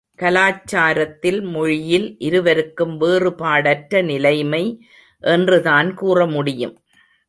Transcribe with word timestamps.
கலாச்சாரத்தில் 0.19 1.41
மொழியில் 1.51 2.15
இருவருக்கும் 2.19 3.01
வேறுபாடற்ற 3.01 4.03
நிலைமை 4.03 4.63
என்றுதான் 5.23 5.93
கூற 5.93 6.25
முடியும். 6.25 6.75